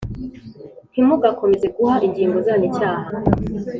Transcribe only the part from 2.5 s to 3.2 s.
icyaha